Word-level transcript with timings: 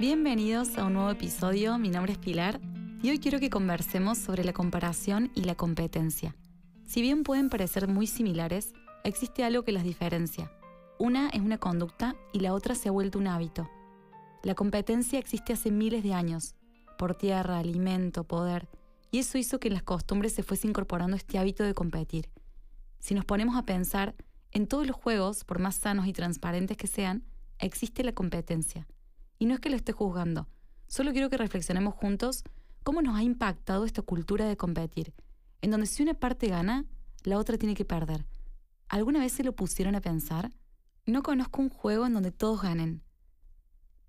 Bienvenidos 0.00 0.78
a 0.78 0.86
un 0.86 0.94
nuevo 0.94 1.10
episodio, 1.10 1.76
mi 1.76 1.90
nombre 1.90 2.12
es 2.12 2.18
Pilar 2.18 2.58
y 3.02 3.10
hoy 3.10 3.18
quiero 3.18 3.38
que 3.38 3.50
conversemos 3.50 4.16
sobre 4.16 4.44
la 4.44 4.54
comparación 4.54 5.30
y 5.34 5.42
la 5.42 5.56
competencia. 5.56 6.34
Si 6.86 7.02
bien 7.02 7.22
pueden 7.22 7.50
parecer 7.50 7.86
muy 7.86 8.06
similares, 8.06 8.72
existe 9.04 9.44
algo 9.44 9.62
que 9.62 9.72
las 9.72 9.84
diferencia. 9.84 10.50
Una 10.98 11.28
es 11.28 11.42
una 11.42 11.58
conducta 11.58 12.16
y 12.32 12.40
la 12.40 12.54
otra 12.54 12.74
se 12.74 12.88
ha 12.88 12.92
vuelto 12.92 13.18
un 13.18 13.26
hábito. 13.26 13.68
La 14.42 14.54
competencia 14.54 15.18
existe 15.18 15.52
hace 15.52 15.70
miles 15.70 16.02
de 16.02 16.14
años, 16.14 16.54
por 16.96 17.14
tierra, 17.14 17.58
alimento, 17.58 18.24
poder, 18.24 18.70
y 19.10 19.18
eso 19.18 19.36
hizo 19.36 19.60
que 19.60 19.68
en 19.68 19.74
las 19.74 19.82
costumbres 19.82 20.32
se 20.32 20.42
fuese 20.42 20.66
incorporando 20.66 21.14
este 21.14 21.38
hábito 21.38 21.62
de 21.62 21.74
competir. 21.74 22.30
Si 23.00 23.14
nos 23.14 23.26
ponemos 23.26 23.54
a 23.54 23.66
pensar, 23.66 24.14
en 24.50 24.66
todos 24.66 24.86
los 24.86 24.96
juegos, 24.96 25.44
por 25.44 25.58
más 25.58 25.74
sanos 25.74 26.06
y 26.06 26.14
transparentes 26.14 26.78
que 26.78 26.86
sean, 26.86 27.22
existe 27.58 28.02
la 28.02 28.12
competencia. 28.12 28.86
Y 29.40 29.46
no 29.46 29.54
es 29.54 29.60
que 29.60 29.70
lo 29.70 29.76
esté 29.76 29.92
juzgando, 29.92 30.46
solo 30.86 31.12
quiero 31.12 31.30
que 31.30 31.38
reflexionemos 31.38 31.94
juntos 31.94 32.44
cómo 32.82 33.00
nos 33.00 33.16
ha 33.16 33.22
impactado 33.22 33.86
esta 33.86 34.02
cultura 34.02 34.44
de 34.44 34.58
competir, 34.58 35.14
en 35.62 35.70
donde 35.70 35.86
si 35.86 36.02
una 36.02 36.12
parte 36.12 36.48
gana, 36.48 36.84
la 37.24 37.38
otra 37.38 37.56
tiene 37.56 37.74
que 37.74 37.86
perder. 37.86 38.26
¿Alguna 38.86 39.20
vez 39.20 39.32
se 39.32 39.42
lo 39.42 39.56
pusieron 39.56 39.94
a 39.94 40.02
pensar? 40.02 40.52
No 41.06 41.22
conozco 41.22 41.62
un 41.62 41.70
juego 41.70 42.04
en 42.04 42.12
donde 42.12 42.32
todos 42.32 42.60
ganen. 42.60 43.02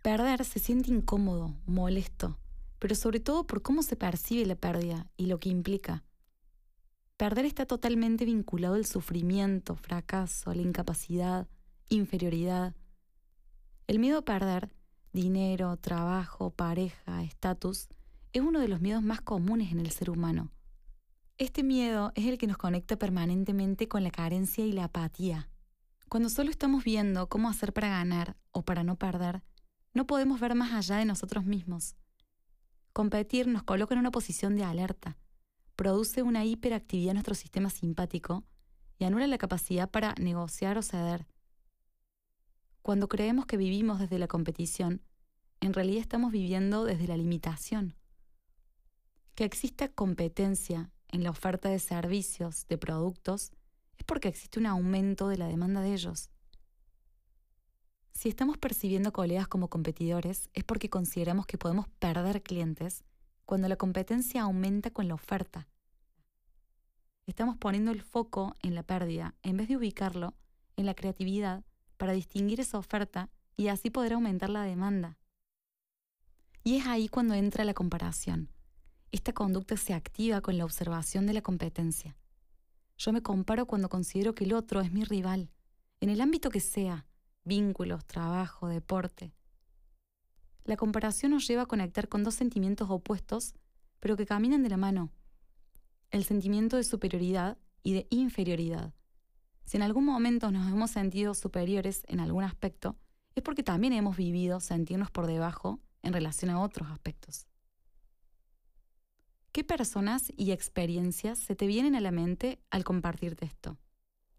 Perder 0.04 0.44
se 0.44 0.60
siente 0.60 0.92
incómodo, 0.92 1.56
molesto, 1.66 2.38
pero 2.78 2.94
sobre 2.94 3.22
todo 3.22 3.48
por 3.48 3.62
cómo 3.62 3.84
se 3.84 3.96
percibe 3.96 4.46
la 4.46 4.56
pérdida 4.56 5.08
y 5.16 5.28
lo 5.28 5.40
que 5.40 5.48
implica. 5.48 6.04
Perder 7.16 7.46
está 7.46 7.66
totalmente 7.66 8.26
vinculado 8.26 8.76
al 8.76 8.86
sufrimiento, 8.86 9.78
fracaso, 9.78 10.50
a 10.50 10.56
la 10.56 10.62
incapacidad, 10.62 11.48
inferioridad. 11.88 12.76
El 13.88 14.00
miedo 14.00 14.18
a 14.18 14.26
perder 14.26 14.74
dinero, 15.14 15.78
trabajo, 15.78 16.52
pareja, 16.52 17.24
estatus, 17.24 17.90
es 18.34 18.42
uno 18.42 18.60
de 18.60 18.68
los 18.68 18.82
miedos 18.82 19.04
más 19.04 19.22
comunes 19.22 19.72
en 19.72 19.80
el 19.80 19.92
ser 19.92 20.10
humano. 20.10 20.52
Este 21.38 21.64
miedo 21.64 22.12
es 22.16 22.28
el 22.28 22.38
que 22.38 22.48
nos 22.48 22.58
conecta 22.58 22.98
permanentemente 22.98 23.88
con 23.88 24.04
la 24.04 24.12
carencia 24.12 24.66
y 24.66 24.72
la 24.72 24.86
apatía. 24.86 25.50
Cuando 26.08 26.30
solo 26.30 26.50
estamos 26.50 26.84
viendo 26.84 27.30
cómo 27.30 27.50
hacer 27.50 27.74
para 27.74 27.90
ganar 27.90 28.38
o 28.52 28.64
para 28.64 28.84
no 28.84 28.96
perder, 28.96 29.44
no 29.94 30.08
podemos 30.08 30.40
ver 30.40 30.56
más 30.56 30.72
allá 30.72 30.98
de 30.98 31.06
nosotros 31.06 31.46
mismos. 31.46 31.96
Competir 32.94 33.48
nos 33.48 33.64
coloca 33.64 33.94
en 33.94 34.00
una 34.00 34.12
posición 34.12 34.56
de 34.56 34.64
alerta, 34.64 35.18
produce 35.76 36.22
una 36.22 36.46
hiperactividad 36.46 37.12
en 37.12 37.16
nuestro 37.16 37.36
sistema 37.36 37.70
simpático 37.70 38.44
y 39.00 39.06
anula 39.06 39.26
la 39.28 39.38
capacidad 39.38 39.90
para 39.90 40.14
negociar 40.20 40.78
o 40.78 40.82
ceder. 40.82 41.26
Cuando 42.82 43.08
creemos 43.08 43.46
que 43.46 43.58
vivimos 43.58 44.00
desde 44.00 44.18
la 44.18 44.28
competición, 44.28 45.02
en 45.60 45.74
realidad 45.74 46.02
estamos 46.02 46.32
viviendo 46.32 46.84
desde 46.84 47.08
la 47.08 47.16
limitación. 47.16 47.96
Que 49.36 49.46
exista 49.46 49.88
competencia 49.90 50.92
en 51.10 51.24
la 51.24 51.30
oferta 51.30 51.70
de 51.70 51.78
servicios, 51.78 52.68
de 52.68 52.80
productos, 52.80 53.52
es 53.98 54.04
porque 54.04 54.30
existe 54.30 54.60
un 54.60 54.66
aumento 54.66 55.28
de 55.28 55.38
la 55.38 55.48
demanda 55.48 55.82
de 55.82 55.94
ellos. 55.94 56.32
Si 58.14 58.30
estamos 58.30 58.58
percibiendo 58.58 59.14
colegas 59.14 59.48
como 59.48 59.70
competidores, 59.70 60.50
es 60.54 60.64
porque 60.64 60.90
consideramos 60.90 61.46
que 61.46 61.60
podemos 61.60 61.88
perder 62.00 62.42
clientes 62.42 63.04
cuando 63.46 63.68
la 63.68 63.76
competencia 63.76 64.42
aumenta 64.42 64.90
con 64.90 65.08
la 65.08 65.14
oferta. 65.14 65.68
Estamos 67.28 67.58
poniendo 67.58 67.92
el 67.92 68.02
foco 68.02 68.56
en 68.62 68.74
la 68.74 68.84
pérdida 68.84 69.36
en 69.44 69.58
vez 69.58 69.68
de 69.68 69.78
ubicarlo 69.78 70.34
en 70.78 70.88
la 70.88 70.96
creatividad 70.96 71.64
para 72.02 72.14
distinguir 72.14 72.60
esa 72.60 72.80
oferta 72.80 73.30
y 73.56 73.68
así 73.68 73.92
poder 73.92 74.14
aumentar 74.14 74.50
la 74.50 74.64
demanda. 74.64 75.20
Y 76.64 76.78
es 76.78 76.88
ahí 76.88 77.08
cuando 77.08 77.36
entra 77.36 77.64
la 77.64 77.76
comparación. 77.76 78.50
Esta 79.12 79.34
conducta 79.34 79.78
se 79.78 79.94
activa 79.94 80.42
con 80.42 80.58
la 80.58 80.66
observación 80.66 81.28
de 81.28 81.34
la 81.34 81.44
competencia. 81.44 82.18
Yo 82.98 83.14
me 83.14 83.22
comparo 83.22 83.68
cuando 83.68 83.88
considero 83.88 84.34
que 84.34 84.46
el 84.46 84.54
otro 84.54 84.82
es 84.82 84.92
mi 84.92 85.04
rival, 85.04 85.52
en 86.00 86.10
el 86.10 86.22
ámbito 86.22 86.50
que 86.50 86.60
sea, 86.60 87.06
vínculos, 87.44 88.04
trabajo, 88.08 88.68
deporte. 88.68 89.36
La 90.64 90.78
comparación 90.78 91.34
nos 91.34 91.48
lleva 91.48 91.62
a 91.62 91.68
conectar 91.68 92.10
con 92.10 92.24
dos 92.24 92.34
sentimientos 92.34 92.90
opuestos, 92.90 93.54
pero 94.00 94.18
que 94.18 94.26
caminan 94.26 94.64
de 94.64 94.70
la 94.70 94.78
mano. 94.78 95.12
El 96.10 96.24
sentimiento 96.24 96.78
de 96.78 96.84
superioridad 96.84 97.60
y 97.84 97.94
de 97.94 98.08
inferioridad. 98.10 98.92
Si 99.66 99.78
en 99.78 99.84
algún 99.84 100.06
momento 100.06 100.52
nos 100.52 100.68
hemos 100.68 100.92
sentido 100.92 101.34
superiores 101.34 102.04
en 102.08 102.20
algún 102.20 102.44
aspecto, 102.44 102.98
es 103.36 103.44
porque 103.44 103.64
también 103.64 103.94
hemos 103.94 104.18
vivido 104.18 104.60
sentirnos 104.60 105.12
por 105.12 105.28
debajo 105.28 105.80
en 106.04 106.14
relación 106.14 106.52
a 106.52 106.62
otros 106.62 106.90
aspectos. 106.90 107.48
¿Qué 109.52 109.64
personas 109.64 110.32
y 110.38 110.52
experiencias 110.52 111.40
se 111.40 111.56
te 111.56 111.68
vienen 111.68 111.96
a 111.96 112.00
la 112.00 112.12
mente 112.12 112.60
al 112.70 112.84
compartirte 112.84 113.46
esto? 113.46 113.78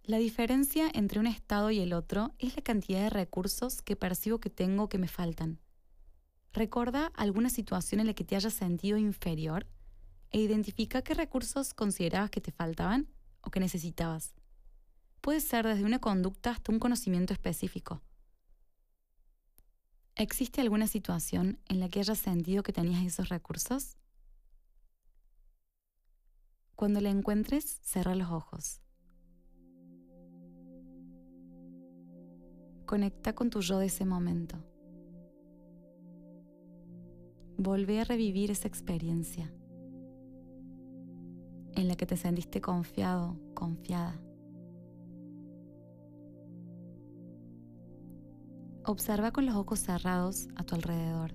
La 0.05 0.17
diferencia 0.17 0.91
entre 0.93 1.21
un 1.21 1.27
estado 1.27 1.71
y 1.71 1.81
el 1.81 1.93
otro 1.93 2.35
es 2.39 2.57
la 2.57 2.63
cantidad 2.63 3.03
de 3.03 3.11
recursos 3.11 3.83
que 3.83 3.95
percibo 3.95 4.41
que 4.41 4.51
tengo 4.51 4.89
que 4.89 4.99
me 4.99 5.09
faltan. 5.09 5.61
Recuerda 6.53 7.13
alguna 7.15 7.51
situación 7.51 8.01
en 8.01 8.09
la 8.09 8.15
que 8.15 8.25
te 8.25 8.37
hayas 8.37 8.55
sentido 8.55 8.99
inferior 8.99 9.67
e 10.31 10.41
identifica 10.41 11.03
qué 11.03 11.15
recursos 11.15 11.73
considerabas 11.73 12.31
que 12.31 12.41
te 12.41 12.51
faltaban 12.51 13.09
o 13.43 13.51
que 13.51 13.61
necesitabas 13.61 14.35
puede 15.23 15.41
ser 15.41 15.67
desde 15.67 15.85
una 15.85 16.01
conducta 16.01 16.51
hasta 16.51 16.73
un 16.73 16.79
conocimiento 16.79 17.33
específico. 17.33 18.03
¿Existe 20.17 20.61
alguna 20.61 20.89
situación 20.89 21.59
en 21.69 21.81
la 21.81 21.89
que 21.89 22.01
hayas 22.01 22.19
sentido 22.19 22.63
que 22.63 22.73
tenías 22.73 23.03
esos 23.05 23.31
recursos? 23.31 23.97
Cuando 26.75 27.01
la 27.01 27.09
encuentres, 27.09 27.79
cierra 27.83 28.15
los 28.15 28.31
ojos. 28.31 28.81
Conecta 32.85 33.35
con 33.35 33.49
tu 33.49 33.61
yo 33.61 33.79
de 33.79 33.87
ese 33.87 34.05
momento. 34.05 34.59
Volvé 37.57 38.01
a 38.01 38.05
revivir 38.05 38.51
esa 38.51 38.67
experiencia 38.67 39.55
en 41.75 41.89
la 41.89 41.95
que 41.95 42.07
te 42.07 42.17
sentiste 42.17 42.61
confiado, 42.61 43.39
confiada. 43.55 44.21
Observa 48.85 49.31
con 49.31 49.47
los 49.47 49.55
ojos 49.55 49.79
cerrados 49.79 50.49
a 50.57 50.65
tu 50.65 50.75
alrededor. 50.75 51.35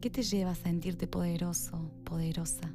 ¿Qué 0.00 0.10
te 0.10 0.22
lleva 0.22 0.50
a 0.50 0.54
sentirte 0.54 1.08
poderoso, 1.08 1.90
poderosa? 2.04 2.72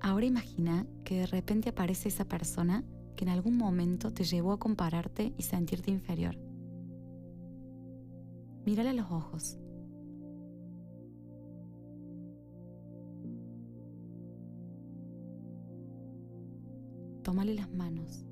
Ahora 0.00 0.26
imagina 0.26 0.86
que 1.04 1.20
de 1.20 1.26
repente 1.26 1.68
aparece 1.70 2.08
esa 2.08 2.24
persona 2.24 2.84
que 3.16 3.24
en 3.24 3.30
algún 3.30 3.56
momento 3.56 4.12
te 4.12 4.24
llevó 4.24 4.52
a 4.52 4.58
compararte 4.58 5.32
y 5.38 5.42
sentirte 5.44 5.92
inferior. 5.92 6.51
Mírale 8.64 8.90
a 8.90 8.92
los 8.92 9.10
ojos. 9.10 9.58
Tómale 17.24 17.54
las 17.54 17.72
manos. 17.72 18.24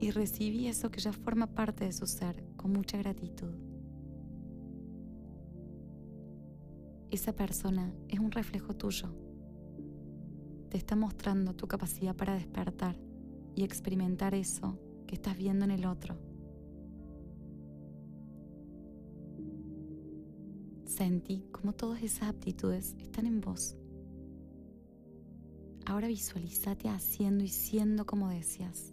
Y 0.00 0.10
recibí 0.10 0.66
eso 0.66 0.90
que 0.90 1.00
ya 1.00 1.12
forma 1.12 1.46
parte 1.46 1.84
de 1.84 1.92
su 1.92 2.06
ser 2.06 2.44
con 2.56 2.72
mucha 2.72 2.98
gratitud. 2.98 3.54
Esa 7.10 7.34
persona 7.34 7.94
es 8.08 8.18
un 8.18 8.30
reflejo 8.30 8.74
tuyo. 8.74 9.08
Te 10.68 10.76
está 10.76 10.94
mostrando 10.94 11.54
tu 11.54 11.66
capacidad 11.66 12.14
para 12.14 12.34
despertar 12.34 12.98
y 13.54 13.64
experimentar 13.64 14.34
eso 14.34 14.78
que 15.06 15.14
estás 15.14 15.36
viendo 15.36 15.64
en 15.64 15.70
el 15.70 15.86
otro. 15.86 16.16
Sentí 20.84 21.46
como 21.52 21.72
todas 21.72 22.02
esas 22.02 22.28
aptitudes 22.28 22.94
están 22.98 23.26
en 23.26 23.40
vos. 23.40 23.76
Ahora 25.84 26.08
visualizate 26.08 26.88
haciendo 26.88 27.44
y 27.44 27.48
siendo 27.48 28.06
como 28.06 28.28
decías. 28.28 28.92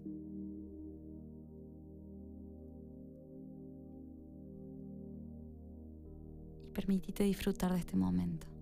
Y 6.64 6.68
permitite 6.72 7.24
disfrutar 7.24 7.74
de 7.74 7.80
este 7.80 7.96
momento. 7.96 8.53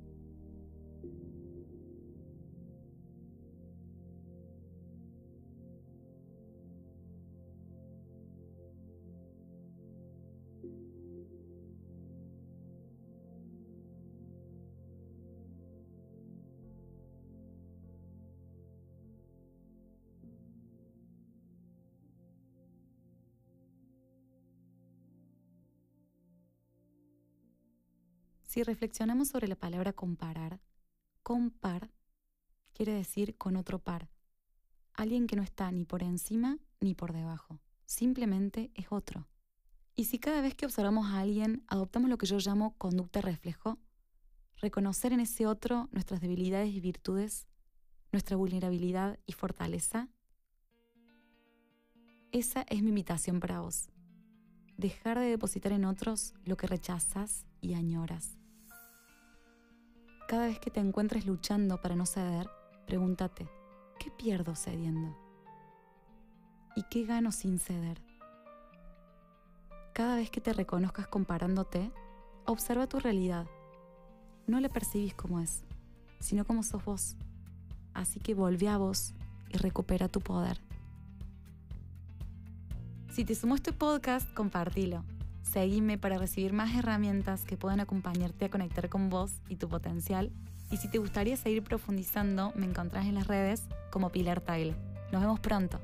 Si 28.52 28.64
reflexionamos 28.64 29.30
sobre 29.30 29.48
la 29.48 29.56
palabra 29.56 29.94
comparar, 29.94 30.60
compar 31.24 31.90
quiere 32.74 32.92
decir 32.92 33.38
con 33.38 33.56
otro 33.56 33.80
par, 33.80 34.10
alguien 34.92 35.26
que 35.26 35.38
no 35.38 35.42
está 35.42 35.72
ni 35.72 35.86
por 35.86 36.04
encima 36.04 36.58
ni 36.82 36.94
por 36.94 37.14
debajo, 37.14 37.62
simplemente 37.86 38.70
es 38.74 38.88
otro. 38.90 39.30
Y 39.96 40.04
si 40.04 40.20
cada 40.20 40.42
vez 40.42 40.54
que 40.54 40.66
observamos 40.66 41.06
a 41.06 41.22
alguien 41.22 41.64
adoptamos 41.68 42.10
lo 42.10 42.18
que 42.18 42.26
yo 42.26 42.40
llamo 42.40 42.76
conducta 42.78 43.22
reflejo, 43.22 43.80
reconocer 44.58 45.14
en 45.14 45.22
ese 45.22 45.48
otro 45.48 45.88
nuestras 45.94 46.20
debilidades 46.20 46.74
y 46.74 46.82
virtudes, 46.82 47.48
nuestra 48.12 48.36
vulnerabilidad 48.36 49.18
y 49.26 49.32
fortaleza, 49.32 50.10
esa 52.34 52.64
es 52.64 52.84
mi 52.84 52.90
invitación 52.90 53.40
para 53.40 53.62
vos. 53.62 53.88
Dejar 54.76 55.20
de 55.20 55.28
depositar 55.28 55.72
en 55.72 55.86
otros 55.86 56.34
lo 56.44 56.58
que 56.58 56.68
rechazas 56.68 57.46
y 57.62 57.76
añoras. 57.76 58.41
Cada 60.32 60.46
vez 60.46 60.60
que 60.60 60.72
te 60.72 60.80
encuentres 60.80 61.26
luchando 61.26 61.82
para 61.82 61.94
no 61.94 62.06
ceder, 62.06 62.50
pregúntate, 62.88 63.50
¿qué 64.00 64.10
pierdo 64.12 64.56
cediendo? 64.56 65.14
¿Y 66.74 66.84
qué 66.84 67.04
gano 67.06 67.34
sin 67.34 67.60
ceder? 67.60 68.02
Cada 69.92 70.16
vez 70.16 70.32
que 70.32 70.40
te 70.40 70.54
reconozcas 70.54 71.10
comparándote, 71.10 71.92
observa 72.46 72.88
tu 72.88 72.98
realidad. 73.02 73.46
No 74.48 74.62
la 74.62 74.70
percibís 74.70 75.14
como 75.16 75.42
es, 75.42 75.66
sino 76.22 76.46
como 76.46 76.64
sos 76.64 76.86
vos. 76.86 77.18
Así 77.94 78.22
que 78.22 78.34
volvé 78.34 78.70
a 78.70 78.78
vos 78.78 79.14
y 79.50 79.58
recupera 79.58 80.08
tu 80.08 80.22
poder. 80.22 80.62
Si 83.10 83.26
te 83.26 83.36
sumó 83.36 83.56
este 83.56 83.74
podcast, 83.74 84.34
compartilo. 84.34 85.04
Seguime 85.52 85.98
para 85.98 86.18
recibir 86.18 86.54
más 86.54 86.74
herramientas 86.74 87.44
que 87.44 87.58
puedan 87.58 87.82
acompañarte 87.82 88.46
a 88.46 88.50
conectar 88.50 88.88
con 88.88 89.10
vos 89.10 89.34
y 89.50 89.58
tu 89.58 89.68
potencial. 89.68 90.32
Y 90.72 90.78
si 90.78 90.88
te 90.88 90.98
gustaría 90.98 91.36
seguir 91.36 91.62
profundizando, 91.62 92.54
me 92.56 92.66
encontrás 92.66 93.06
en 93.06 93.16
las 93.16 93.28
redes 93.28 93.64
como 93.90 94.12
Pilar 94.12 94.40
Tagle. 94.40 94.76
Nos 95.12 95.22
vemos 95.22 95.42
pronto. 95.42 95.82